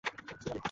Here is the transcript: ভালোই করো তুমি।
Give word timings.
ভালোই 0.03 0.25
করো 0.27 0.37
তুমি। 0.43 0.59